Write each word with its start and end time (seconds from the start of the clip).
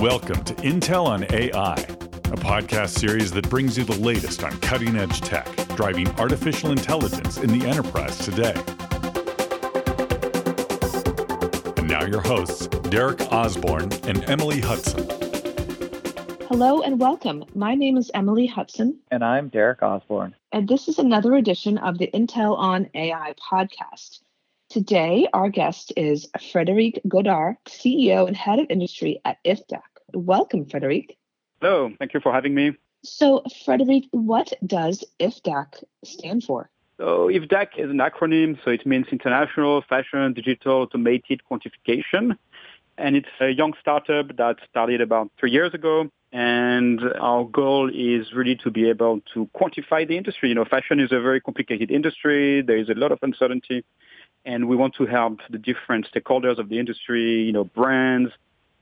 Welcome 0.00 0.42
to 0.44 0.54
Intel 0.54 1.04
on 1.04 1.24
AI, 1.30 1.74
a 1.74 2.36
podcast 2.38 2.98
series 2.98 3.32
that 3.32 3.50
brings 3.50 3.76
you 3.76 3.84
the 3.84 4.00
latest 4.00 4.42
on 4.42 4.58
cutting 4.60 4.96
edge 4.96 5.20
tech, 5.20 5.46
driving 5.76 6.08
artificial 6.12 6.70
intelligence 6.70 7.36
in 7.36 7.58
the 7.58 7.66
enterprise 7.66 8.16
today. 8.16 8.54
And 11.76 11.86
now, 11.86 12.06
your 12.06 12.22
hosts, 12.22 12.68
Derek 12.88 13.20
Osborne 13.30 13.92
and 14.04 14.26
Emily 14.26 14.62
Hudson. 14.62 15.06
Hello 16.48 16.80
and 16.80 16.98
welcome. 16.98 17.44
My 17.54 17.74
name 17.74 17.98
is 17.98 18.10
Emily 18.14 18.46
Hudson. 18.46 18.98
And 19.10 19.22
I'm 19.22 19.50
Derek 19.50 19.82
Osborne. 19.82 20.34
And 20.50 20.66
this 20.66 20.88
is 20.88 20.98
another 20.98 21.34
edition 21.34 21.76
of 21.76 21.98
the 21.98 22.08
Intel 22.14 22.56
on 22.56 22.88
AI 22.94 23.34
podcast. 23.52 24.20
Today, 24.70 25.26
our 25.34 25.48
guest 25.48 25.92
is 25.96 26.28
Frederic 26.52 27.00
Godart, 27.06 27.56
CEO 27.68 28.28
and 28.28 28.36
head 28.36 28.60
of 28.60 28.68
industry 28.70 29.20
at 29.24 29.36
IFDAQ. 29.44 29.82
Welcome, 30.14 30.66
Frederic. 30.66 31.16
Hello, 31.60 31.90
thank 31.98 32.14
you 32.14 32.20
for 32.20 32.32
having 32.32 32.54
me. 32.54 32.72
So, 33.02 33.42
Frederic, 33.64 34.04
what 34.10 34.52
does 34.66 35.04
IFDAQ 35.20 35.84
stand 36.04 36.44
for? 36.44 36.70
So, 36.98 37.28
IFDAQ 37.28 37.78
is 37.78 37.90
an 37.90 37.98
acronym, 37.98 38.58
so 38.64 38.70
it 38.70 38.86
means 38.86 39.06
International 39.10 39.82
Fashion 39.88 40.32
Digital 40.34 40.82
Automated 40.82 41.40
Quantification. 41.50 42.36
And 42.98 43.16
it's 43.16 43.28
a 43.40 43.48
young 43.48 43.72
startup 43.80 44.36
that 44.36 44.56
started 44.68 45.00
about 45.00 45.30
three 45.38 45.50
years 45.50 45.72
ago. 45.72 46.10
And 46.32 47.00
our 47.20 47.44
goal 47.44 47.90
is 47.92 48.32
really 48.34 48.56
to 48.56 48.70
be 48.70 48.88
able 48.88 49.20
to 49.34 49.48
quantify 49.54 50.06
the 50.06 50.16
industry. 50.16 50.50
You 50.50 50.54
know, 50.54 50.64
fashion 50.64 51.00
is 51.00 51.10
a 51.10 51.20
very 51.20 51.40
complicated 51.40 51.90
industry. 51.90 52.62
There 52.62 52.76
is 52.76 52.88
a 52.90 52.94
lot 52.94 53.10
of 53.10 53.18
uncertainty. 53.22 53.84
And 54.44 54.68
we 54.68 54.76
want 54.76 54.94
to 54.96 55.06
help 55.06 55.40
the 55.50 55.58
different 55.58 56.06
stakeholders 56.12 56.58
of 56.58 56.68
the 56.68 56.78
industry, 56.78 57.42
you 57.42 57.52
know, 57.52 57.64
brands, 57.64 58.30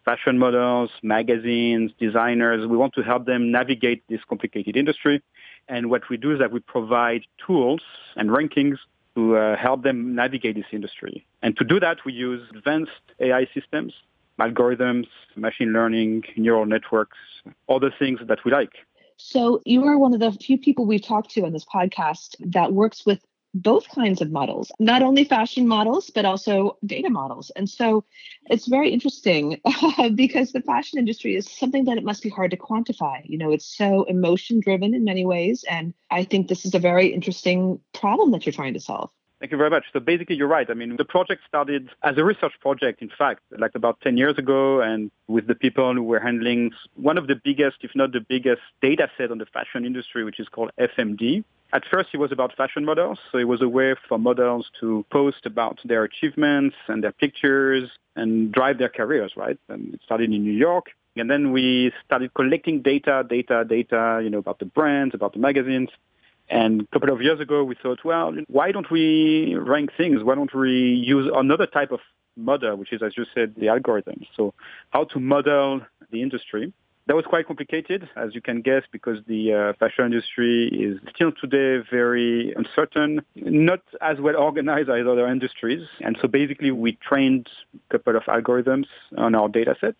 fashion 0.08 0.38
models, 0.38 0.90
magazines, 1.02 1.92
designers. 2.00 2.66
We 2.66 2.78
want 2.78 2.94
to 2.94 3.02
help 3.02 3.26
them 3.26 3.52
navigate 3.52 4.00
this 4.08 4.22
complicated 4.26 4.74
industry. 4.74 5.22
And 5.68 5.90
what 5.90 6.08
we 6.08 6.16
do 6.16 6.32
is 6.32 6.38
that 6.38 6.50
we 6.50 6.60
provide 6.60 7.22
tools 7.46 7.82
and 8.16 8.30
rankings 8.30 8.78
to 9.14 9.36
uh, 9.36 9.56
help 9.58 9.82
them 9.82 10.14
navigate 10.14 10.56
this 10.56 10.70
industry. 10.72 11.26
And 11.42 11.54
to 11.58 11.64
do 11.72 11.78
that, 11.80 11.98
we 12.06 12.14
use 12.14 12.40
advanced 12.56 13.02
AI 13.20 13.46
systems, 13.52 13.92
algorithms, 14.40 15.08
machine 15.36 15.74
learning, 15.74 16.24
neural 16.38 16.64
networks, 16.64 17.18
all 17.66 17.78
the 17.78 17.92
things 17.98 18.18
that 18.30 18.38
we 18.46 18.50
like. 18.50 18.72
So 19.18 19.60
you 19.66 19.84
are 19.84 19.98
one 19.98 20.14
of 20.14 20.20
the 20.20 20.32
few 20.32 20.56
people 20.56 20.86
we've 20.86 21.02
talked 21.02 21.30
to 21.32 21.44
on 21.44 21.52
this 21.52 21.66
podcast 21.66 22.36
that 22.52 22.72
works 22.72 23.04
with 23.04 23.20
both 23.54 23.88
kinds 23.88 24.20
of 24.20 24.30
models, 24.30 24.70
not 24.78 25.02
only 25.02 25.24
fashion 25.24 25.66
models, 25.66 26.10
but 26.10 26.24
also 26.24 26.76
data 26.84 27.10
models. 27.10 27.50
And 27.56 27.68
so 27.68 28.04
it's 28.46 28.66
very 28.66 28.90
interesting 28.90 29.60
because 30.14 30.52
the 30.52 30.62
fashion 30.62 30.98
industry 30.98 31.36
is 31.36 31.50
something 31.50 31.84
that 31.84 31.98
it 31.98 32.04
must 32.04 32.22
be 32.22 32.28
hard 32.28 32.50
to 32.50 32.56
quantify. 32.56 33.20
You 33.24 33.38
know, 33.38 33.50
it's 33.50 33.76
so 33.76 34.04
emotion 34.04 34.60
driven 34.60 34.94
in 34.94 35.04
many 35.04 35.24
ways. 35.24 35.64
And 35.68 35.94
I 36.10 36.24
think 36.24 36.48
this 36.48 36.64
is 36.64 36.74
a 36.74 36.78
very 36.78 37.08
interesting 37.08 37.80
problem 37.92 38.32
that 38.32 38.46
you're 38.46 38.52
trying 38.52 38.74
to 38.74 38.80
solve. 38.80 39.10
Thank 39.40 39.52
you 39.52 39.58
very 39.58 39.70
much. 39.70 39.84
So 39.92 40.00
basically, 40.00 40.34
you're 40.34 40.48
right. 40.48 40.68
I 40.68 40.74
mean, 40.74 40.96
the 40.96 41.04
project 41.04 41.42
started 41.46 41.90
as 42.02 42.18
a 42.18 42.24
research 42.24 42.54
project, 42.60 43.02
in 43.02 43.10
fact, 43.16 43.42
like 43.56 43.70
about 43.76 44.00
10 44.00 44.16
years 44.16 44.36
ago, 44.36 44.80
and 44.80 45.12
with 45.28 45.46
the 45.46 45.54
people 45.54 45.94
who 45.94 46.02
were 46.02 46.18
handling 46.18 46.72
one 46.94 47.16
of 47.16 47.28
the 47.28 47.36
biggest, 47.36 47.76
if 47.82 47.92
not 47.94 48.10
the 48.10 48.20
biggest, 48.20 48.62
data 48.82 49.08
set 49.16 49.30
on 49.30 49.38
the 49.38 49.46
fashion 49.46 49.84
industry, 49.84 50.24
which 50.24 50.40
is 50.40 50.48
called 50.48 50.72
FMD. 50.78 51.44
At 51.72 51.84
first, 51.90 52.08
it 52.14 52.16
was 52.16 52.32
about 52.32 52.56
fashion 52.56 52.84
models. 52.84 53.18
So 53.30 53.38
it 53.38 53.44
was 53.44 53.60
a 53.60 53.68
way 53.68 53.94
for 54.08 54.18
models 54.18 54.70
to 54.80 55.04
post 55.10 55.44
about 55.44 55.78
their 55.84 56.04
achievements 56.04 56.76
and 56.88 57.04
their 57.04 57.12
pictures 57.12 57.90
and 58.16 58.50
drive 58.50 58.78
their 58.78 58.88
careers, 58.88 59.32
right? 59.36 59.58
And 59.68 59.94
it 59.94 60.00
started 60.04 60.32
in 60.32 60.42
New 60.42 60.52
York. 60.52 60.86
And 61.16 61.30
then 61.30 61.52
we 61.52 61.92
started 62.06 62.32
collecting 62.32 62.80
data, 62.80 63.24
data, 63.28 63.64
data, 63.68 64.20
you 64.22 64.30
know, 64.30 64.38
about 64.38 64.60
the 64.60 64.64
brands, 64.64 65.14
about 65.14 65.34
the 65.34 65.40
magazines. 65.40 65.90
And 66.48 66.82
a 66.82 66.86
couple 66.86 67.12
of 67.12 67.20
years 67.20 67.40
ago, 67.40 67.64
we 67.64 67.74
thought, 67.74 68.02
well, 68.04 68.34
why 68.48 68.72
don't 68.72 68.90
we 68.90 69.54
rank 69.56 69.90
things? 69.96 70.22
Why 70.22 70.36
don't 70.36 70.54
we 70.54 70.70
use 70.70 71.30
another 71.34 71.66
type 71.66 71.92
of 71.92 72.00
model, 72.36 72.76
which 72.76 72.92
is, 72.92 73.02
as 73.02 73.16
you 73.16 73.26
said, 73.34 73.54
the 73.58 73.68
algorithm? 73.68 74.24
So 74.36 74.54
how 74.90 75.04
to 75.04 75.20
model 75.20 75.82
the 76.10 76.22
industry. 76.22 76.72
That 77.08 77.16
was 77.16 77.24
quite 77.24 77.46
complicated, 77.46 78.06
as 78.16 78.34
you 78.34 78.42
can 78.42 78.60
guess, 78.60 78.82
because 78.92 79.16
the 79.26 79.54
uh, 79.54 79.72
fashion 79.80 80.04
industry 80.04 80.68
is 80.68 80.98
still 81.14 81.32
today 81.32 81.82
very 81.90 82.52
uncertain, 82.52 83.22
not 83.34 83.80
as 84.02 84.20
well 84.20 84.36
organized 84.36 84.90
as 84.90 85.06
other 85.06 85.26
industries. 85.26 85.88
And 86.02 86.18
so 86.20 86.28
basically 86.28 86.70
we 86.70 86.98
trained 87.00 87.48
a 87.74 87.92
couple 87.96 88.14
of 88.14 88.24
algorithms 88.24 88.88
on 89.16 89.34
our 89.34 89.48
data 89.48 89.74
set. 89.80 89.94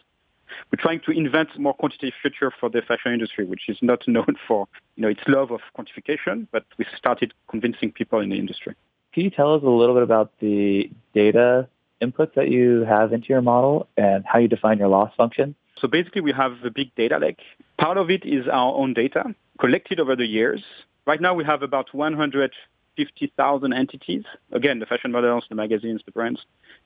We're 0.70 0.82
trying 0.82 1.00
to 1.06 1.12
invent 1.12 1.58
more 1.58 1.72
quantitative 1.72 2.12
future 2.20 2.52
for 2.60 2.68
the 2.68 2.82
fashion 2.82 3.14
industry, 3.14 3.46
which 3.46 3.70
is 3.70 3.78
not 3.80 4.00
known 4.06 4.36
for 4.46 4.68
you 4.96 5.02
know, 5.02 5.08
its 5.08 5.22
love 5.26 5.50
of 5.50 5.60
quantification, 5.78 6.46
but 6.52 6.66
we 6.76 6.84
started 6.94 7.32
convincing 7.48 7.90
people 7.90 8.20
in 8.20 8.28
the 8.28 8.36
industry. 8.36 8.74
Can 9.14 9.24
you 9.24 9.30
tell 9.30 9.54
us 9.54 9.62
a 9.62 9.66
little 9.66 9.94
bit 9.94 10.02
about 10.02 10.32
the 10.40 10.90
data 11.14 11.68
inputs 12.02 12.34
that 12.34 12.50
you 12.50 12.84
have 12.84 13.14
into 13.14 13.28
your 13.30 13.40
model 13.40 13.88
and 13.96 14.26
how 14.26 14.38
you 14.38 14.48
define 14.48 14.76
your 14.76 14.88
loss 14.88 15.10
function? 15.16 15.54
So 15.80 15.88
basically, 15.88 16.22
we 16.22 16.32
have 16.32 16.64
a 16.64 16.70
big 16.70 16.94
data 16.94 17.18
lake. 17.18 17.40
Part 17.78 17.96
of 17.98 18.10
it 18.10 18.24
is 18.24 18.46
our 18.48 18.74
own 18.74 18.94
data 18.94 19.34
collected 19.60 20.00
over 20.00 20.16
the 20.16 20.26
years. 20.26 20.62
Right 21.06 21.20
now, 21.20 21.34
we 21.34 21.44
have 21.44 21.62
about 21.62 21.94
150,000 21.94 23.72
entities. 23.72 24.24
Again, 24.52 24.78
the 24.78 24.86
fashion 24.86 25.12
models, 25.12 25.44
the 25.48 25.54
magazines, 25.54 26.02
the 26.04 26.12
brands. 26.12 26.40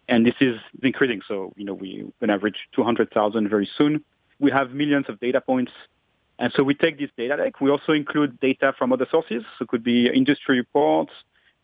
And 0.08 0.26
this 0.26 0.34
is 0.40 0.56
increasing. 0.82 1.22
So, 1.26 1.52
you 1.56 1.64
know, 1.64 1.74
we're 1.74 2.04
going 2.20 2.28
to 2.28 2.38
reach 2.38 2.58
200,000 2.74 3.48
very 3.48 3.68
soon. 3.76 4.04
We 4.38 4.50
have 4.50 4.72
millions 4.72 5.06
of 5.08 5.20
data 5.20 5.40
points. 5.40 5.72
And 6.38 6.52
so 6.54 6.62
we 6.62 6.74
take 6.74 6.98
this 6.98 7.10
data 7.16 7.36
lake. 7.36 7.60
We 7.60 7.70
also 7.70 7.92
include 7.92 8.40
data 8.40 8.74
from 8.76 8.92
other 8.92 9.06
sources. 9.10 9.42
So 9.58 9.64
it 9.64 9.68
could 9.68 9.84
be 9.84 10.08
industry 10.08 10.58
reports, 10.58 11.12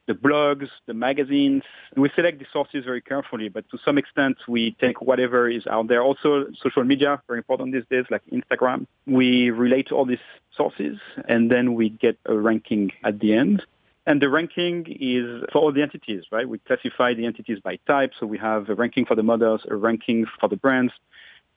the 0.09 0.15
blogs, 0.15 0.69
the 0.87 0.95
magazines. 0.95 1.63
We 1.97 2.11
select 2.17 2.41
the 2.41 2.47
sources 2.53 2.85
very 2.85 3.03
carefully, 3.03 3.49
but 3.49 3.69
to 3.71 3.79
some 3.85 3.99
extent, 3.99 4.39
we 4.49 4.73
take 4.81 5.01
whatever 5.01 5.49
is 5.49 5.67
out 5.69 5.87
there. 5.87 6.03
Also, 6.03 6.47
social 6.61 6.83
media, 6.83 7.23
very 7.29 7.39
important 7.39 7.73
these 7.73 7.85
days, 7.89 8.07
like 8.11 8.23
Instagram. 8.33 8.87
We 9.07 9.51
relate 9.51 9.89
to 9.89 9.95
all 9.95 10.07
these 10.07 10.27
sources, 10.57 10.99
and 11.29 11.51
then 11.51 11.75
we 11.75 11.91
get 11.91 12.19
a 12.25 12.35
ranking 12.35 12.91
at 13.05 13.21
the 13.21 13.35
end. 13.35 13.63
And 14.07 14.23
the 14.23 14.31
ranking 14.31 14.87
is 14.89 15.45
for 15.53 15.59
all 15.59 15.73
the 15.73 15.83
entities, 15.83 16.25
right? 16.33 16.49
We 16.49 16.59
classify 16.59 17.13
the 17.13 17.27
entities 17.27 17.59
by 17.63 17.79
type. 17.87 18.13
So 18.19 18.27
we 18.27 18.39
have 18.39 18.71
a 18.71 18.75
ranking 18.75 19.05
for 19.05 19.15
the 19.15 19.23
models, 19.23 19.61
a 19.71 19.77
ranking 19.77 20.25
for 20.41 20.49
the 20.49 20.57
brands, 20.57 20.95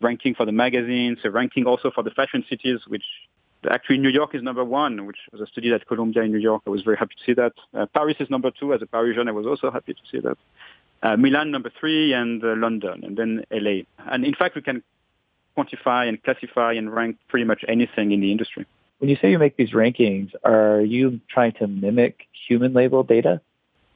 ranking 0.01 0.35
for 0.35 0.45
the 0.45 0.51
magazines, 0.51 1.19
a 1.23 1.31
ranking 1.31 1.65
also 1.65 1.91
for 1.91 2.03
the 2.03 2.11
fashion 2.11 2.43
cities, 2.49 2.79
which 2.87 3.05
Actually, 3.69 3.99
New 3.99 4.09
York 4.09 4.33
is 4.33 4.41
number 4.41 4.63
one, 4.63 5.05
which 5.05 5.17
was 5.31 5.41
a 5.41 5.47
study 5.47 5.71
at 5.71 5.85
Columbia 5.87 6.23
in 6.23 6.31
New 6.31 6.39
York. 6.39 6.63
I 6.65 6.71
was 6.71 6.81
very 6.81 6.97
happy 6.97 7.15
to 7.15 7.23
see 7.25 7.33
that. 7.33 7.53
Uh, 7.73 7.85
Paris 7.93 8.15
is 8.19 8.29
number 8.29 8.49
two. 8.51 8.73
As 8.73 8.81
a 8.81 8.87
Parisian, 8.87 9.27
I 9.27 9.31
was 9.31 9.45
also 9.45 9.69
happy 9.69 9.93
to 9.93 10.01
see 10.11 10.19
that. 10.19 10.37
Uh, 11.03 11.15
Milan 11.17 11.51
number 11.51 11.71
three, 11.79 12.13
and 12.13 12.43
uh, 12.43 12.55
London, 12.57 13.03
and 13.03 13.17
then 13.17 13.43
LA. 13.51 13.81
And 14.11 14.25
in 14.25 14.33
fact, 14.33 14.55
we 14.55 14.61
can 14.61 14.83
quantify 15.57 16.07
and 16.07 16.21
classify 16.23 16.73
and 16.73 16.93
rank 16.93 17.17
pretty 17.27 17.45
much 17.45 17.63
anything 17.67 18.11
in 18.11 18.21
the 18.21 18.31
industry. 18.31 18.65
When 18.99 19.09
you 19.09 19.17
say 19.19 19.31
you 19.31 19.39
make 19.39 19.57
these 19.57 19.71
rankings, 19.71 20.31
are 20.43 20.81
you 20.81 21.19
trying 21.29 21.53
to 21.53 21.67
mimic 21.67 22.27
human 22.47 22.73
label 22.73 23.03
data? 23.03 23.41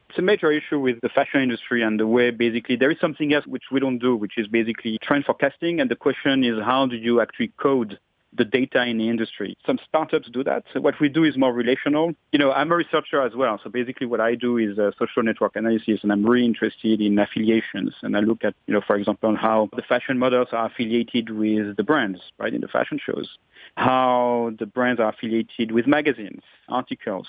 It's 0.10 0.18
a 0.18 0.22
major 0.22 0.52
issue 0.52 0.80
with 0.80 1.02
the 1.02 1.10
fashion 1.10 1.42
industry 1.42 1.84
and 1.84 2.00
the 2.00 2.08
way 2.08 2.32
basically 2.32 2.76
there 2.76 2.90
is 2.90 2.98
something 3.00 3.34
else 3.34 3.46
which 3.46 3.66
we 3.72 3.80
don't 3.80 4.00
do, 4.00 4.16
which 4.16 4.38
is 4.38 4.48
basically 4.48 4.98
trend 5.02 5.26
forecasting. 5.26 5.80
And 5.80 5.92
the 5.92 5.96
question 5.96 6.44
is 6.44 6.60
how 6.64 6.88
do 6.88 6.96
you 6.96 7.22
actually 7.22 7.52
code 7.58 8.00
the 8.38 8.46
data 8.46 8.84
in 8.84 8.98
the 8.98 9.10
industry. 9.10 9.58
Some 9.66 9.80
startups 9.88 10.30
do 10.30 10.44
that. 10.44 10.64
So 10.74 10.82
what 10.82 11.00
we 11.00 11.10
do 11.10 11.24
is 11.24 11.38
more 11.38 11.54
relational. 11.54 12.14
You 12.32 12.40
know, 12.40 12.52
I'm 12.52 12.72
a 12.72 12.76
researcher 12.76 13.22
as 13.22 13.36
well. 13.36 13.60
So 13.64 13.70
basically 13.70 14.08
what 14.08 14.22
I 14.22 14.36
do 14.36 14.58
is 14.58 14.78
uh, 14.78 14.92
social 14.98 15.24
network 15.24 15.56
analysis 15.56 16.00
and 16.04 16.12
I'm 16.12 16.26
really 16.26 16.46
interested 16.46 17.02
in 17.02 17.18
affiliations. 17.20 17.94
And 18.02 18.16
I 18.18 18.20
look 18.20 18.44
at, 18.44 18.56
you 18.68 18.74
know, 18.74 18.82
for 18.86 18.96
example, 18.96 19.36
how 19.36 19.70
the 19.76 19.82
fashion 19.82 20.18
models 20.18 20.50
are 20.52 20.68
affiliated 20.68 21.30
with 21.30 21.78
the 21.78 21.84
brands, 21.84 22.20
right, 22.38 22.54
in 22.54 22.62
the 22.62 22.68
fashion 22.68 23.00
shows, 23.04 23.38
how 23.78 24.52
the 24.60 24.66
brands 24.66 25.00
are 25.00 25.10
affiliated 25.10 25.72
with 25.72 25.88
magazines, 25.88 26.42
articles, 26.70 27.28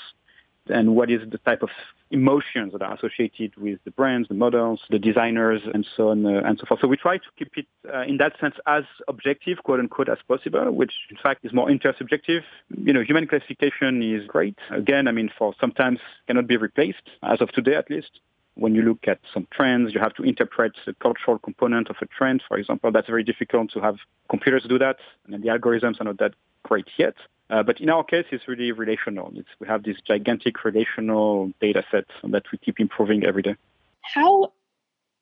and 0.68 0.96
what 0.96 1.10
is 1.10 1.20
the 1.30 1.38
type 1.38 1.62
of 1.62 1.70
emotions 2.10 2.72
that 2.72 2.82
are 2.82 2.94
associated 2.94 3.56
with 3.56 3.78
the 3.84 3.90
brands, 3.90 4.28
the 4.28 4.34
models, 4.34 4.80
the 4.90 4.98
designers, 4.98 5.62
and 5.74 5.86
so 5.96 6.10
on 6.10 6.24
uh, 6.24 6.40
and 6.44 6.58
so 6.58 6.66
forth. 6.66 6.80
So 6.80 6.88
we 6.88 6.96
try 6.96 7.18
to 7.18 7.24
keep 7.36 7.56
it 7.56 7.66
uh, 7.92 8.02
in 8.02 8.18
that 8.18 8.38
sense 8.40 8.54
as 8.66 8.84
objective, 9.08 9.58
quote 9.64 9.80
unquote, 9.80 10.08
as 10.08 10.18
possible, 10.28 10.70
which 10.70 10.92
in 11.10 11.16
fact 11.16 11.44
is 11.44 11.52
more 11.52 11.68
intersubjective. 11.68 12.42
You 12.76 12.92
know, 12.92 13.02
human 13.02 13.26
classification 13.26 14.02
is 14.02 14.26
great. 14.26 14.56
Again, 14.70 15.08
I 15.08 15.12
mean, 15.12 15.30
for 15.36 15.54
sometimes 15.60 15.98
cannot 16.26 16.46
be 16.46 16.56
replaced 16.56 17.10
as 17.22 17.40
of 17.40 17.50
today, 17.52 17.74
at 17.74 17.90
least. 17.90 18.20
When 18.56 18.74
you 18.74 18.82
look 18.82 19.06
at 19.06 19.20
some 19.32 19.46
trends, 19.52 19.92
you 19.94 20.00
have 20.00 20.14
to 20.14 20.22
interpret 20.22 20.72
the 20.86 20.94
cultural 20.94 21.38
component 21.38 21.90
of 21.90 21.96
a 22.00 22.06
trend, 22.06 22.42
for 22.48 22.56
example. 22.58 22.90
That's 22.90 23.06
very 23.06 23.22
difficult 23.22 23.70
to 23.72 23.80
have 23.80 23.96
computers 24.30 24.64
do 24.68 24.78
that, 24.78 24.96
and 25.26 25.42
the 25.42 25.48
algorithms 25.48 26.00
are 26.00 26.04
not 26.04 26.18
that 26.18 26.34
great 26.62 26.88
yet. 26.96 27.14
Uh, 27.48 27.62
but 27.62 27.80
in 27.80 27.88
our 27.90 28.02
case, 28.02 28.24
it's 28.32 28.48
really 28.48 28.72
relational. 28.72 29.30
It's, 29.36 29.48
we 29.60 29.68
have 29.68 29.84
this 29.84 29.98
gigantic 30.06 30.64
relational 30.64 31.52
data 31.60 31.84
set 31.90 32.06
that 32.24 32.44
we 32.50 32.58
keep 32.58 32.80
improving 32.80 33.24
every 33.24 33.42
day. 33.42 33.54
How 34.02 34.52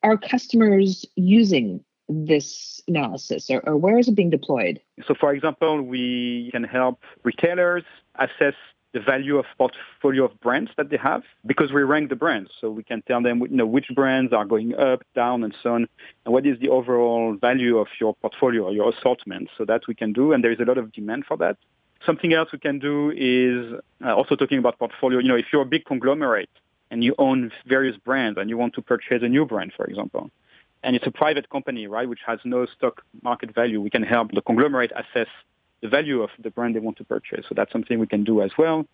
are 0.02 0.16
customers 0.16 1.04
using 1.16 1.84
this 2.08 2.82
analysis 2.86 3.50
or, 3.50 3.60
or 3.66 3.76
where 3.76 3.98
is 3.98 4.08
it 4.08 4.14
being 4.14 4.30
deployed? 4.30 4.80
So, 5.06 5.14
for 5.18 5.32
example, 5.32 5.82
we 5.82 6.50
can 6.52 6.64
help 6.64 7.00
retailers 7.24 7.84
assess 8.16 8.54
the 8.94 9.00
value 9.00 9.36
of 9.38 9.44
portfolio 9.58 10.24
of 10.24 10.40
brands 10.40 10.70
that 10.76 10.88
they 10.88 10.96
have 10.96 11.24
because 11.44 11.72
we 11.72 11.82
rank 11.82 12.08
the 12.08 12.16
brands. 12.16 12.50
So 12.60 12.70
we 12.70 12.84
can 12.84 13.02
tell 13.02 13.20
them, 13.20 13.40
you 13.40 13.48
know, 13.48 13.66
which 13.66 13.88
brands 13.92 14.32
are 14.32 14.44
going 14.44 14.74
up, 14.76 15.02
down, 15.14 15.42
and 15.42 15.54
so 15.62 15.74
on, 15.74 15.88
and 16.24 16.32
what 16.32 16.46
is 16.46 16.58
the 16.60 16.68
overall 16.68 17.36
value 17.38 17.78
of 17.78 17.88
your 18.00 18.14
portfolio 18.14 18.62
or 18.62 18.72
your 18.72 18.90
assortment. 18.90 19.50
So 19.58 19.64
that 19.64 19.82
we 19.88 19.94
can 19.94 20.12
do, 20.12 20.32
and 20.32 20.42
there 20.42 20.52
is 20.52 20.60
a 20.60 20.64
lot 20.64 20.78
of 20.78 20.92
demand 20.92 21.26
for 21.26 21.36
that. 21.38 21.56
Something 22.06 22.32
else 22.32 22.50
we 22.52 22.60
can 22.60 22.78
do 22.78 23.10
is 23.10 23.80
uh, 24.04 24.14
also 24.14 24.36
talking 24.36 24.58
about 24.58 24.78
portfolio. 24.78 25.18
You 25.18 25.28
know, 25.28 25.36
if 25.36 25.46
you're 25.52 25.62
a 25.62 25.66
big 25.76 25.84
conglomerate 25.84 26.50
and 26.90 27.02
you 27.02 27.14
own 27.18 27.50
various 27.66 27.96
brands 27.96 28.38
and 28.38 28.48
you 28.48 28.56
want 28.56 28.74
to 28.74 28.82
purchase 28.82 29.22
a 29.22 29.28
new 29.28 29.44
brand, 29.44 29.72
for 29.76 29.86
example, 29.86 30.30
and 30.84 30.94
it's 30.94 31.06
a 31.06 31.10
private 31.10 31.48
company, 31.50 31.88
right, 31.88 32.08
which 32.08 32.20
has 32.26 32.38
no 32.44 32.66
stock 32.66 33.02
market 33.22 33.54
value, 33.54 33.80
we 33.80 33.90
can 33.90 34.02
help 34.04 34.30
the 34.32 34.42
conglomerate 34.42 34.92
assess 34.92 35.28
the 35.84 35.90
value 35.90 36.22
of 36.22 36.30
the 36.38 36.50
brand 36.50 36.74
they 36.74 36.80
want 36.80 36.96
to 36.96 37.04
purchase. 37.04 37.44
So 37.46 37.54
that's 37.54 37.70
something 37.70 37.98
we 37.98 38.06
can 38.06 38.24
do 38.24 38.40
as 38.40 38.52
well. 38.56 38.86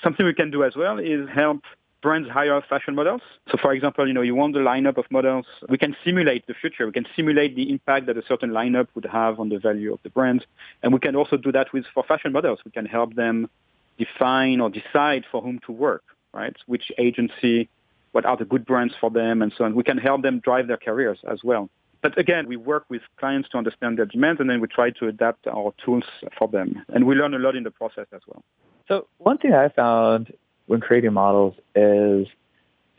Something 0.00 0.24
we 0.24 0.32
can 0.32 0.52
do 0.52 0.62
as 0.62 0.76
well 0.76 0.96
is 1.00 1.28
help 1.28 1.60
brands 2.02 2.28
hire 2.30 2.62
fashion 2.72 2.94
models. 2.94 3.20
So 3.50 3.58
for 3.60 3.72
example, 3.72 4.06
you 4.06 4.14
know, 4.14 4.22
you 4.22 4.36
want 4.36 4.54
the 4.54 4.60
lineup 4.60 4.96
of 4.96 5.06
models. 5.10 5.46
We 5.68 5.76
can 5.76 5.96
simulate 6.04 6.46
the 6.46 6.54
future. 6.54 6.86
We 6.86 6.92
can 6.92 7.06
simulate 7.16 7.56
the 7.56 7.68
impact 7.68 8.06
that 8.06 8.16
a 8.16 8.24
certain 8.24 8.50
lineup 8.50 8.86
would 8.94 9.06
have 9.06 9.40
on 9.40 9.48
the 9.48 9.58
value 9.58 9.92
of 9.92 9.98
the 10.04 10.10
brand. 10.10 10.46
And 10.84 10.92
we 10.92 11.00
can 11.00 11.16
also 11.16 11.36
do 11.36 11.50
that 11.50 11.72
with 11.72 11.84
for 11.92 12.04
fashion 12.04 12.30
models. 12.30 12.60
We 12.64 12.70
can 12.70 12.86
help 12.86 13.16
them 13.16 13.50
define 13.98 14.60
or 14.60 14.70
decide 14.70 15.24
for 15.32 15.42
whom 15.42 15.58
to 15.66 15.72
work, 15.72 16.04
right? 16.32 16.56
Which 16.66 16.92
agency, 16.96 17.68
what 18.12 18.24
are 18.24 18.36
the 18.36 18.44
good 18.44 18.64
brands 18.64 18.94
for 19.00 19.10
them 19.10 19.42
and 19.42 19.52
so 19.58 19.64
on. 19.64 19.74
We 19.74 19.82
can 19.82 19.98
help 19.98 20.22
them 20.22 20.38
drive 20.38 20.68
their 20.68 20.82
careers 20.88 21.18
as 21.28 21.40
well. 21.42 21.68
But 22.02 22.16
again, 22.18 22.46
we 22.48 22.56
work 22.56 22.84
with 22.88 23.02
clients 23.18 23.48
to 23.50 23.58
understand 23.58 23.98
their 23.98 24.06
demands, 24.06 24.40
and 24.40 24.48
then 24.48 24.60
we 24.60 24.68
try 24.68 24.90
to 24.90 25.08
adapt 25.08 25.46
our 25.46 25.74
tools 25.84 26.04
for 26.38 26.48
them. 26.48 26.82
And 26.88 27.06
we 27.06 27.14
learn 27.14 27.34
a 27.34 27.38
lot 27.38 27.56
in 27.56 27.64
the 27.64 27.70
process 27.70 28.06
as 28.12 28.22
well. 28.26 28.42
So 28.88 29.06
one 29.18 29.38
thing 29.38 29.52
I 29.52 29.68
found 29.68 30.32
when 30.66 30.80
creating 30.80 31.12
models 31.12 31.54
is 31.74 32.26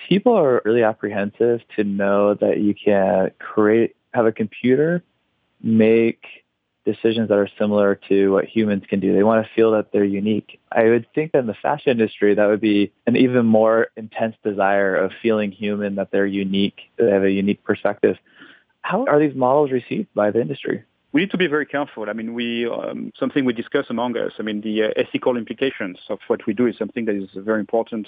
people 0.07 0.33
are 0.33 0.61
really 0.65 0.83
apprehensive 0.83 1.61
to 1.75 1.83
know 1.83 2.35
that 2.35 2.59
you 2.59 2.73
can 2.73 3.31
create, 3.39 3.95
have 4.13 4.25
a 4.25 4.31
computer 4.31 5.03
make 5.63 6.25
decisions 6.85 7.29
that 7.29 7.37
are 7.37 7.49
similar 7.59 7.99
to 8.09 8.31
what 8.31 8.45
humans 8.45 8.83
can 8.89 8.99
do. 8.99 9.13
They 9.13 9.23
want 9.23 9.45
to 9.45 9.53
feel 9.53 9.71
that 9.73 9.91
they're 9.91 10.03
unique. 10.03 10.59
I 10.71 10.85
would 10.85 11.05
think 11.13 11.31
that 11.31 11.39
in 11.39 11.45
the 11.45 11.53
fashion 11.53 11.91
industry, 11.91 12.33
that 12.33 12.47
would 12.47 12.61
be 12.61 12.91
an 13.05 13.15
even 13.15 13.45
more 13.45 13.87
intense 13.95 14.35
desire 14.43 14.95
of 14.95 15.11
feeling 15.21 15.51
human, 15.51 15.95
that 15.95 16.11
they're 16.11 16.25
unique, 16.25 16.81
they 16.97 17.11
have 17.11 17.23
a 17.23 17.31
unique 17.31 17.63
perspective. 17.63 18.17
How 18.81 19.05
are 19.05 19.19
these 19.19 19.35
models 19.35 19.71
received 19.71 20.13
by 20.13 20.31
the 20.31 20.41
industry? 20.41 20.83
We 21.13 21.21
need 21.21 21.31
to 21.31 21.37
be 21.37 21.47
very 21.47 21.65
careful. 21.65 22.09
I 22.09 22.13
mean, 22.13 22.33
we 22.33 22.67
um, 22.67 23.11
something 23.19 23.43
we 23.43 23.53
discuss 23.53 23.85
among 23.89 24.17
us. 24.17 24.33
I 24.39 24.43
mean, 24.43 24.61
the 24.61 24.83
uh, 24.83 24.87
ethical 24.95 25.35
implications 25.37 25.99
of 26.09 26.19
what 26.27 26.45
we 26.47 26.53
do 26.53 26.67
is 26.67 26.77
something 26.77 27.05
that 27.05 27.15
is 27.15 27.29
very 27.35 27.59
important. 27.59 28.07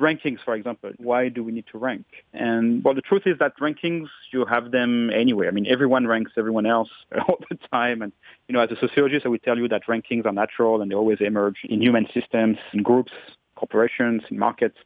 Rankings, 0.00 0.38
for 0.42 0.54
example, 0.54 0.90
why 0.96 1.28
do 1.28 1.44
we 1.44 1.52
need 1.52 1.66
to 1.70 1.78
rank? 1.78 2.06
And 2.32 2.82
well, 2.82 2.94
the 2.94 3.02
truth 3.02 3.24
is 3.26 3.38
that 3.38 3.58
rankings 3.58 4.08
you 4.32 4.46
have 4.46 4.70
them 4.70 5.10
anyway. 5.10 5.46
I 5.46 5.50
mean, 5.50 5.66
everyone 5.66 6.06
ranks 6.06 6.32
everyone 6.38 6.64
else 6.64 6.88
all 7.28 7.38
the 7.50 7.58
time. 7.70 8.00
And 8.00 8.12
you 8.48 8.54
know, 8.54 8.60
as 8.60 8.70
a 8.70 8.76
sociologist, 8.76 9.26
I 9.26 9.28
would 9.28 9.42
tell 9.42 9.58
you 9.58 9.68
that 9.68 9.82
rankings 9.86 10.24
are 10.24 10.32
natural 10.32 10.80
and 10.80 10.90
they 10.90 10.94
always 10.94 11.20
emerge 11.20 11.58
in 11.64 11.82
human 11.82 12.08
systems, 12.14 12.56
in 12.72 12.82
groups, 12.82 13.12
corporations, 13.56 14.22
in 14.30 14.38
markets. 14.38 14.78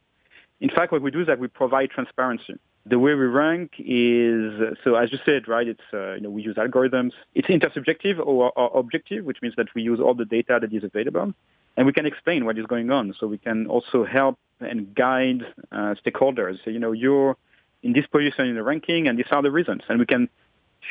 In 0.59 0.69
fact, 0.69 0.91
what 0.91 1.01
we 1.01 1.11
do 1.11 1.21
is 1.21 1.27
that 1.27 1.39
we 1.39 1.47
provide 1.47 1.91
transparency 1.91 2.59
the 2.89 2.99
way 2.99 3.13
we 3.13 3.25
rank 3.25 3.71
is 3.79 4.77
so 4.83 4.95
as 4.95 5.11
you 5.11 5.19
said 5.25 5.47
right 5.47 5.67
it's 5.67 5.81
uh, 5.93 6.13
you 6.13 6.21
know 6.21 6.29
we 6.29 6.41
use 6.41 6.55
algorithms. 6.55 7.11
It's 7.33 7.47
intersubjective 7.47 8.19
or, 8.19 8.51
or, 8.57 8.79
objective 8.79 9.25
which 9.25 9.41
means 9.41 9.55
that 9.57 9.67
we 9.75 9.81
use 9.81 9.99
all 9.99 10.13
the 10.13 10.25
data 10.25 10.59
that 10.61 10.73
is 10.73 10.83
available 10.83 11.33
and 11.75 11.85
we 11.85 11.93
can 11.93 12.05
explain 12.05 12.45
what 12.45 12.57
is 12.57 12.65
going 12.65 12.89
on. 12.91 13.13
So 13.19 13.27
we 13.27 13.37
can 13.37 13.67
also 13.67 14.03
help 14.03 14.39
and 14.59 14.95
guide 14.95 15.43
uh, 15.71 15.93
stakeholders. 16.03 16.57
So, 16.63 16.69
you 16.69 16.79
know 16.79 16.91
you're 16.91 17.35
in 17.83 17.93
this 17.93 18.07
position 18.07 18.47
in 18.47 18.55
the 18.55 18.63
ranking 18.63 19.07
and 19.07 19.17
these 19.17 19.31
are 19.31 19.41
the 19.41 19.51
reasons 19.51 19.81
and 19.89 19.99
we 19.99 20.05
can 20.05 20.29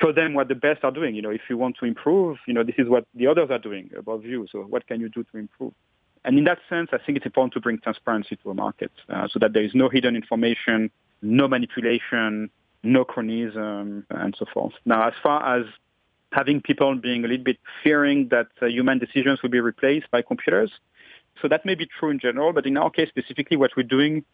show 0.01 0.13
them 0.13 0.35
what 0.35 0.49
the 0.49 0.55
best 0.55 0.85
are 0.85 0.93
doing. 0.93 1.15
You 1.15 1.23
know 1.23 1.31
if 1.31 1.43
you 1.49 1.57
want 1.57 1.77
to 1.81 1.87
improve 1.87 2.39
you 2.47 2.55
know 2.55 2.65
this 2.65 2.77
is 2.79 2.89
what 2.89 3.07
the 3.15 3.27
others 3.27 3.51
are 3.51 3.59
doing 3.59 3.91
above 3.97 4.25
you. 4.25 4.47
So 4.53 4.61
what 4.61 4.87
can 4.87 5.01
you 5.01 5.09
do 5.09 5.25
to 5.25 5.39
improve? 5.39 5.73
And 6.25 6.37
in 6.39 6.45
that 6.45 6.59
sense, 6.69 6.89
I 6.93 6.99
think 6.99 7.17
it's 7.17 7.27
important 7.27 7.55
to 7.55 7.61
bring 7.61 7.79
transparency 7.79 8.35
to 8.43 8.51
a 8.51 8.55
market 8.55 8.91
uh, 9.09 9.29
so 9.29 9.39
that 9.39 9.53
there 9.53 9.63
is 9.63 9.77
no 9.77 9.89
hidden 9.89 10.17
information 10.17 10.91
no 11.23 11.49
manipulation, 11.49 12.51
no 12.83 13.05
chronism, 13.05 14.07
and 14.11 14.35
so 14.39 14.47
forth. 14.53 14.75
Now, 14.85 15.09
as 15.09 15.15
far 15.23 15.59
as 15.59 15.67
having 16.33 16.61
people 16.61 16.95
being 16.97 17.25
a 17.25 17.29
little 17.29 17.45
bit 17.45 17.59
fearing 17.83 18.29
that 18.29 18.49
uh, 18.61 18.67
human 18.67 18.99
decisions 18.99 19.43
will 19.43 19.51
be 19.51 19.61
replaced 19.61 20.11
by 20.11 20.23
computers, 20.23 20.71
so 21.41 21.49
that 21.49 21.65
may 21.65 21.75
be 21.75 21.87
true 21.87 22.11
in 22.11 22.19
general, 22.19 22.53
but 22.53 22.67
in 22.67 22.77
our 22.77 22.91
case 22.91 23.09
specifically, 23.09 23.57
what 23.57 23.73
we're 23.77 23.83
doing 23.83 24.25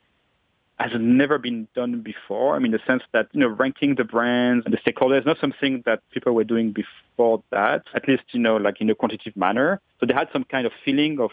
has 0.79 0.91
never 0.99 1.39
been 1.39 1.69
done 1.75 2.01
before. 2.01 2.57
I 2.57 2.59
mean, 2.59 2.73
the 2.73 2.81
sense 2.87 3.03
that, 3.13 3.29
you 3.33 3.41
know, 3.41 3.49
ranking 3.49 3.95
the 3.95 4.05
brands 4.05 4.65
and 4.65 4.75
the 4.75 4.79
stakeholders 4.79 5.21
is 5.21 5.27
not 5.27 5.39
something 5.39 5.83
that 5.87 6.01
people 6.11 6.33
were 6.33 6.45
doing 6.45 6.73
before 6.73 7.43
that, 7.51 7.85
at 7.95 8.09
least, 8.09 8.25
you 8.33 8.41
know, 8.41 8.57
like 8.57 8.81
in 8.81 8.91
a 8.91 8.95
quantitative 8.95 9.37
manner. 9.37 9.81
So 10.01 10.07
they 10.07 10.15
had 10.15 10.29
some 10.33 10.45
kind 10.45 10.67
of 10.67 10.73
feeling 10.85 11.21
of, 11.21 11.31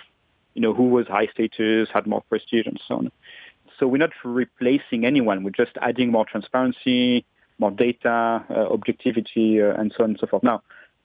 you 0.53 0.61
know, 0.61 0.73
who 0.73 0.89
was 0.89 1.07
high 1.07 1.27
status, 1.27 1.89
had 1.91 2.05
more 2.05 2.21
prestige 2.29 2.67
and 2.67 2.79
so 2.87 2.95
on. 2.95 3.11
So 3.79 3.87
we're 3.87 3.97
not 3.97 4.11
replacing 4.25 5.05
anyone. 5.05 5.43
We're 5.43 5.51
just 5.51 5.71
adding 5.81 6.11
more 6.11 6.25
transparency, 6.25 7.25
more 7.59 7.71
data, 7.71 8.43
uh, 8.49 8.73
objectivity, 8.73 9.61
uh, 9.61 9.79
and 9.79 9.93
so 9.95 10.03
on 10.03 10.11
and 10.11 10.19
so 10.19 10.27
forth. 10.27 10.43
Now, 10.43 10.61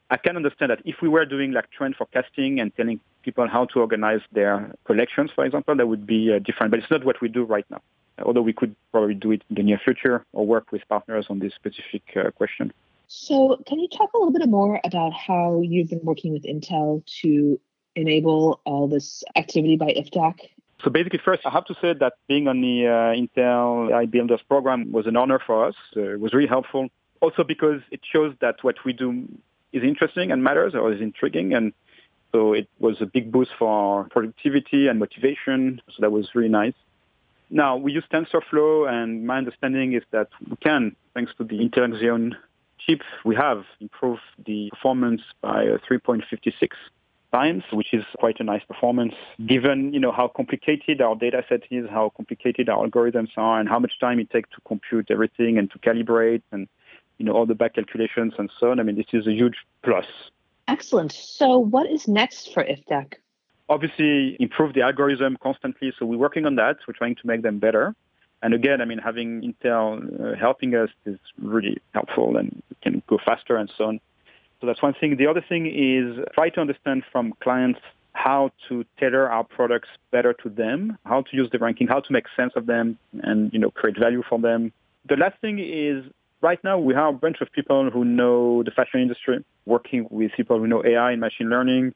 I 0.09 0.17
can 0.17 0.35
understand 0.35 0.71
that 0.71 0.81
if 0.83 0.97
we 1.01 1.07
were 1.07 1.25
doing 1.25 1.53
like 1.53 1.71
trend 1.71 1.95
forecasting 1.95 2.59
and 2.59 2.75
telling 2.75 2.99
people 3.23 3.47
how 3.47 3.65
to 3.65 3.79
organize 3.79 4.21
their 4.33 4.73
collections, 4.83 5.31
for 5.33 5.45
example, 5.45 5.75
that 5.75 5.87
would 5.87 6.05
be 6.05 6.33
uh, 6.33 6.39
different. 6.39 6.71
But 6.71 6.81
it's 6.81 6.91
not 6.91 7.05
what 7.05 7.21
we 7.21 7.29
do 7.29 7.43
right 7.43 7.65
now. 7.71 7.81
Although 8.21 8.41
we 8.41 8.53
could 8.53 8.75
probably 8.91 9.15
do 9.15 9.31
it 9.31 9.41
in 9.49 9.55
the 9.55 9.63
near 9.63 9.79
future 9.83 10.25
or 10.33 10.45
work 10.45 10.71
with 10.71 10.81
partners 10.87 11.27
on 11.29 11.39
this 11.39 11.53
specific 11.53 12.03
uh, 12.15 12.31
question. 12.31 12.71
So, 13.07 13.57
can 13.67 13.79
you 13.79 13.87
talk 13.87 14.13
a 14.13 14.17
little 14.17 14.33
bit 14.33 14.47
more 14.49 14.79
about 14.83 15.13
how 15.13 15.61
you've 15.63 15.89
been 15.89 16.03
working 16.03 16.33
with 16.33 16.43
Intel 16.43 17.05
to 17.21 17.59
enable 17.95 18.59
all 18.65 18.87
this 18.87 19.23
activity 19.35 19.77
by 19.77 19.87
IFDAQ 19.87 20.39
so 20.83 20.89
basically, 20.89 21.19
first, 21.23 21.41
I 21.45 21.49
have 21.51 21.65
to 21.65 21.75
say 21.81 21.93
that 21.93 22.13
being 22.27 22.47
on 22.47 22.61
the 22.61 22.87
uh, 22.87 22.91
Intel 23.15 23.91
AI 23.91 24.05
Builders 24.05 24.41
program 24.47 24.91
was 24.91 25.07
an 25.07 25.15
honor 25.15 25.39
for 25.39 25.65
us. 25.65 25.75
Uh, 25.95 26.01
it 26.01 26.19
was 26.19 26.33
really 26.33 26.47
helpful. 26.47 26.89
Also 27.21 27.43
because 27.43 27.81
it 27.91 28.01
shows 28.03 28.35
that 28.41 28.57
what 28.61 28.75
we 28.85 28.93
do 28.93 29.27
is 29.71 29.83
interesting 29.83 30.31
and 30.31 30.43
matters 30.43 30.75
or 30.75 30.93
is 30.93 31.01
intriguing. 31.01 31.53
And 31.53 31.73
so 32.31 32.53
it 32.53 32.67
was 32.79 33.01
a 33.01 33.05
big 33.05 33.31
boost 33.31 33.51
for 33.57 34.07
productivity 34.09 34.87
and 34.87 34.99
motivation. 34.99 35.81
So 35.87 36.01
that 36.01 36.11
was 36.11 36.29
really 36.35 36.49
nice. 36.49 36.73
Now, 37.49 37.77
we 37.77 37.93
use 37.93 38.03
TensorFlow, 38.11 38.89
and 38.89 39.25
my 39.25 39.37
understanding 39.37 39.93
is 39.93 40.03
that 40.11 40.29
we 40.49 40.55
can, 40.57 40.95
thanks 41.13 41.31
to 41.37 41.43
the 41.43 41.59
Intel 41.59 41.93
Xeon 42.01 42.33
chip, 42.79 43.01
we 43.23 43.35
have 43.35 43.63
improved 43.79 44.21
the 44.45 44.69
performance 44.71 45.21
by 45.41 45.65
3.56 45.89 46.69
times, 47.35 47.63
which 47.79 47.91
is 47.93 48.05
quite 48.23 48.37
a 48.39 48.45
nice 48.53 48.65
performance 48.71 49.15
given, 49.53 49.93
you 49.95 49.99
know, 49.99 50.13
how 50.19 50.27
complicated 50.39 51.01
our 51.01 51.15
data 51.25 51.41
set 51.49 51.63
is, 51.69 51.85
how 51.89 52.05
complicated 52.19 52.65
our 52.69 52.87
algorithms 52.87 53.31
are, 53.45 53.59
and 53.59 53.67
how 53.73 53.79
much 53.85 53.93
time 53.99 54.17
it 54.23 54.29
takes 54.35 54.49
to 54.55 54.59
compute 54.71 55.07
everything 55.15 55.57
and 55.59 55.69
to 55.71 55.77
calibrate 55.79 56.43
and, 56.53 56.67
you 57.17 57.25
know, 57.25 57.33
all 57.33 57.45
the 57.45 57.59
back 57.61 57.73
calculations 57.75 58.33
and 58.39 58.49
so 58.59 58.71
on. 58.71 58.79
I 58.79 58.83
mean, 58.83 58.97
this 59.01 59.11
is 59.19 59.27
a 59.27 59.33
huge 59.41 59.57
plus. 59.83 60.07
Excellent. 60.75 61.11
So 61.11 61.47
what 61.59 61.85
is 61.95 62.07
next 62.07 62.53
for 62.53 62.63
IFDAQ? 62.63 63.13
Obviously, 63.67 64.37
improve 64.39 64.73
the 64.73 64.83
algorithm 64.89 65.37
constantly. 65.47 65.91
So 65.97 66.05
we're 66.05 66.23
working 66.27 66.45
on 66.45 66.55
that. 66.55 66.77
We're 66.87 66.99
trying 67.01 67.15
to 67.15 67.27
make 67.31 67.41
them 67.41 67.59
better. 67.59 67.95
And 68.43 68.53
again, 68.53 68.79
I 68.83 68.85
mean, 68.85 68.99
having 69.09 69.29
Intel 69.47 69.85
uh, 69.93 70.35
helping 70.45 70.75
us 70.75 70.89
is 71.05 71.19
really 71.39 71.77
helpful 71.93 72.37
and 72.37 72.61
can 72.83 73.01
go 73.07 73.17
faster 73.29 73.55
and 73.57 73.69
so 73.77 73.85
on. 73.85 73.99
That's 74.65 74.81
one 74.81 74.93
thing. 74.99 75.17
The 75.17 75.27
other 75.27 75.43
thing 75.47 75.67
is 75.67 76.23
try 76.33 76.49
to 76.49 76.61
understand 76.61 77.03
from 77.11 77.33
clients 77.41 77.79
how 78.13 78.51
to 78.69 78.85
tailor 78.99 79.29
our 79.29 79.43
products 79.43 79.89
better 80.11 80.33
to 80.33 80.49
them, 80.49 80.97
how 81.05 81.21
to 81.21 81.35
use 81.35 81.49
the 81.51 81.59
ranking, 81.59 81.87
how 81.87 81.99
to 81.99 82.13
make 82.13 82.25
sense 82.35 82.53
of 82.55 82.65
them 82.65 82.97
and, 83.23 83.51
you 83.53 83.59
know, 83.59 83.69
create 83.69 83.99
value 83.99 84.23
for 84.27 84.39
them. 84.39 84.71
The 85.07 85.17
last 85.17 85.39
thing 85.41 85.59
is 85.59 86.05
right 86.41 86.61
now 86.63 86.79
we 86.79 86.93
have 86.93 87.15
a 87.15 87.17
bunch 87.17 87.41
of 87.41 87.51
people 87.51 87.89
who 87.91 88.05
know 88.05 88.63
the 88.63 88.71
fashion 88.71 89.01
industry, 89.01 89.43
working 89.65 90.07
with 90.09 90.31
people 90.31 90.59
who 90.59 90.67
know 90.67 90.83
AI 90.85 91.11
and 91.11 91.21
machine 91.21 91.49
learning. 91.49 91.93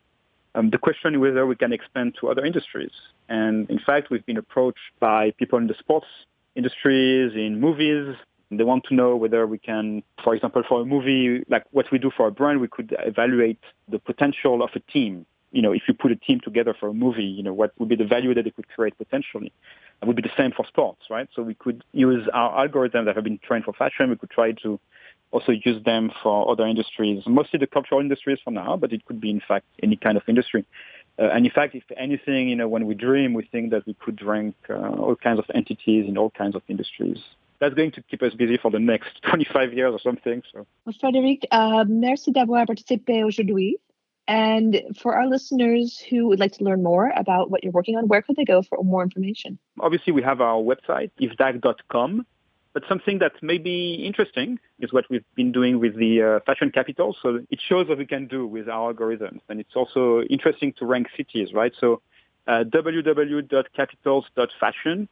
Um, 0.55 0.69
the 0.69 0.77
question 0.77 1.15
is 1.15 1.21
whether 1.21 1.45
we 1.45 1.55
can 1.55 1.71
expand 1.71 2.15
to 2.19 2.29
other 2.29 2.43
industries. 2.43 2.91
And 3.29 3.69
in 3.69 3.79
fact, 3.79 4.09
we've 4.09 4.25
been 4.25 4.37
approached 4.37 4.91
by 4.99 5.31
people 5.31 5.57
in 5.57 5.67
the 5.67 5.75
sports 5.79 6.07
industries, 6.55 7.33
in 7.33 7.59
movies, 7.59 8.15
they 8.51 8.63
want 8.63 8.83
to 8.85 8.95
know 8.95 9.15
whether 9.15 9.45
we 9.45 9.57
can, 9.57 10.03
for 10.23 10.33
example, 10.33 10.63
for 10.67 10.81
a 10.81 10.85
movie, 10.85 11.43
like 11.49 11.65
what 11.71 11.85
we 11.91 11.99
do 11.99 12.11
for 12.15 12.27
a 12.27 12.31
brand, 12.31 12.59
we 12.59 12.67
could 12.67 12.95
evaluate 12.99 13.59
the 13.87 13.99
potential 13.99 14.63
of 14.63 14.71
a 14.75 14.79
team. 14.91 15.25
You 15.51 15.61
know, 15.61 15.71
if 15.71 15.83
you 15.87 15.93
put 15.93 16.11
a 16.11 16.15
team 16.15 16.39
together 16.43 16.75
for 16.79 16.89
a 16.89 16.93
movie, 16.93 17.23
you 17.23 17.43
know, 17.43 17.53
what 17.53 17.73
would 17.79 17.89
be 17.89 17.95
the 17.95 18.05
value 18.05 18.33
that 18.33 18.45
it 18.45 18.55
could 18.55 18.67
create 18.69 18.97
potentially? 18.97 19.51
It 20.01 20.05
would 20.05 20.15
be 20.15 20.21
the 20.21 20.31
same 20.37 20.51
for 20.51 20.65
sports, 20.65 21.01
right? 21.09 21.27
So 21.35 21.41
we 21.41 21.55
could 21.55 21.83
use 21.91 22.27
our 22.33 22.67
algorithms 22.67 23.05
that 23.05 23.15
have 23.15 23.23
been 23.23 23.39
trained 23.39 23.65
for 23.65 23.73
fashion. 23.73 24.09
We 24.09 24.15
could 24.15 24.29
try 24.29 24.51
to 24.63 24.79
also 25.31 25.51
use 25.51 25.83
them 25.83 26.11
for 26.23 26.49
other 26.49 26.65
industries, 26.65 27.23
mostly 27.27 27.59
the 27.59 27.67
cultural 27.67 27.99
industries 27.99 28.39
for 28.43 28.51
now, 28.51 28.77
but 28.77 28.93
it 28.93 29.05
could 29.05 29.21
be 29.21 29.29
in 29.29 29.41
fact 29.47 29.65
any 29.83 29.95
kind 29.95 30.17
of 30.17 30.23
industry. 30.27 30.65
Uh, 31.19 31.29
and 31.33 31.45
in 31.45 31.51
fact, 31.51 31.75
if 31.75 31.83
anything, 31.97 32.49
you 32.49 32.55
know, 32.55 32.67
when 32.67 32.85
we 32.85 32.95
dream, 32.95 33.33
we 33.33 33.43
think 33.51 33.71
that 33.71 33.85
we 33.85 33.93
could 33.93 34.21
rank 34.23 34.55
uh, 34.69 34.73
all 34.73 35.15
kinds 35.15 35.39
of 35.39 35.45
entities 35.53 36.07
in 36.07 36.17
all 36.17 36.29
kinds 36.31 36.55
of 36.55 36.61
industries. 36.67 37.19
That's 37.59 37.73
going 37.73 37.91
to 37.91 38.01
keep 38.03 38.23
us 38.23 38.33
busy 38.33 38.57
for 38.57 38.71
the 38.71 38.79
next 38.79 39.21
25 39.29 39.73
years 39.73 39.93
or 39.93 39.99
something. 39.99 40.41
So. 40.51 40.65
Well, 40.85 40.95
Frédéric, 41.01 41.43
uh, 41.51 41.85
merci 41.87 42.31
d'avoir 42.31 42.65
participé 42.65 43.23
aujourd'hui. 43.23 43.77
And 44.27 44.81
for 45.01 45.15
our 45.15 45.27
listeners 45.27 45.97
who 45.97 46.27
would 46.27 46.39
like 46.39 46.51
to 46.59 46.63
learn 46.63 46.83
more 46.83 47.11
about 47.15 47.49
what 47.49 47.63
you're 47.63 47.71
working 47.71 47.97
on, 47.97 48.07
where 48.07 48.21
could 48.21 48.35
they 48.35 48.45
go 48.45 48.61
for 48.61 48.83
more 48.83 49.01
information? 49.01 49.57
Obviously, 49.79 50.13
we 50.13 50.21
have 50.21 50.39
our 50.39 50.61
website, 50.61 51.09
ifdaq.com. 51.19 52.27
But 52.73 52.83
something 52.87 53.17
that 53.19 53.31
may 53.41 53.57
be 53.57 53.95
interesting 54.05 54.59
is 54.79 54.93
what 54.93 55.05
we've 55.09 55.25
been 55.33 55.51
doing 55.51 55.79
with 55.79 55.95
the 55.95 56.21
uh, 56.21 56.39
fashion 56.45 56.71
capital. 56.71 57.15
So 57.19 57.39
it 57.49 57.59
shows 57.67 57.89
what 57.89 57.97
we 57.97 58.05
can 58.05 58.27
do 58.27 58.45
with 58.45 58.69
our 58.69 58.93
algorithms. 58.93 59.39
And 59.49 59.59
it's 59.59 59.75
also 59.75 60.21
interesting 60.29 60.73
to 60.73 60.85
rank 60.85 61.07
cities, 61.17 61.51
right? 61.51 61.73
So 61.79 62.03
uh, 62.47 62.63
www.capitals.fashion, 62.65 65.09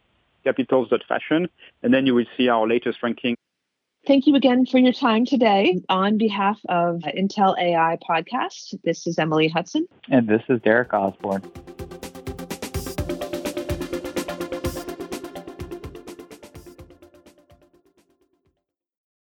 capitals.fashion, 0.48 1.50
and 1.84 1.94
then 1.94 2.06
you 2.06 2.16
will 2.16 2.26
see 2.38 2.48
our 2.50 2.68
latest 2.68 3.04
ranking. 3.04 3.36
Thank 4.06 4.26
you 4.26 4.36
again 4.36 4.66
for 4.66 4.78
your 4.78 4.94
time 4.94 5.26
today. 5.26 5.82
On 5.90 6.18
behalf 6.18 6.60
of 6.70 7.02
Intel 7.02 7.60
AI 7.60 7.98
Podcast, 8.10 8.80
this 8.84 9.06
is 9.06 9.20
Emily 9.20 9.50
Hudson. 9.50 9.86
And 10.10 10.28
this 10.28 10.44
is 10.48 10.62
Derek 10.62 10.94
Osborne. 10.94 11.44